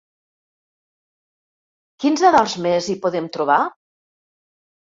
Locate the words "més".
2.67-2.89